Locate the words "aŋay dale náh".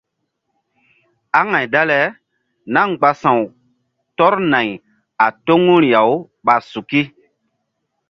1.39-2.87